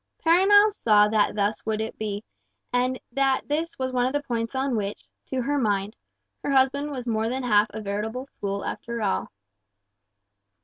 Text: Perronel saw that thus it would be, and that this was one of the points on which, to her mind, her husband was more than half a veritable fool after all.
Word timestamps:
Perronel 0.25 0.71
saw 0.71 1.07
that 1.09 1.35
thus 1.35 1.59
it 1.59 1.65
would 1.67 1.93
be, 1.99 2.23
and 2.73 2.99
that 3.11 3.47
this 3.47 3.77
was 3.77 3.91
one 3.91 4.07
of 4.07 4.13
the 4.13 4.23
points 4.23 4.55
on 4.55 4.75
which, 4.75 5.07
to 5.27 5.43
her 5.43 5.59
mind, 5.59 5.95
her 6.43 6.49
husband 6.49 6.89
was 6.89 7.05
more 7.05 7.29
than 7.29 7.43
half 7.43 7.67
a 7.69 7.81
veritable 7.81 8.27
fool 8.39 8.65
after 8.65 9.03
all. 9.03 9.31